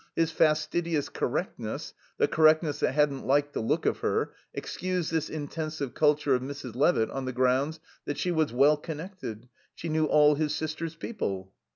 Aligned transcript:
His 0.15 0.31
fastidious 0.31 1.09
correctness, 1.09 1.93
the 2.17 2.27
correctness 2.27 2.79
that 2.79 2.93
hadn't 2.93 3.23
"liked 3.27 3.53
the 3.53 3.59
look 3.59 3.85
of 3.85 3.99
her," 3.99 4.31
excused 4.51 5.11
this 5.11 5.29
intensive 5.29 5.93
culture 5.93 6.33
of 6.33 6.41
Mrs. 6.41 6.75
Levitt 6.75 7.11
on 7.11 7.25
the 7.25 7.31
grounds 7.33 7.79
that 8.05 8.17
she 8.17 8.31
was 8.31 8.51
"well 8.51 8.77
connected"; 8.77 9.47
she 9.75 9.89
knew 9.89 10.05
all 10.07 10.33
his 10.33 10.55
sister's 10.55 10.95
people. 10.95 11.53